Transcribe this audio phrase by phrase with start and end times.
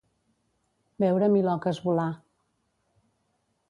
[1.05, 2.09] Veure miloques volar.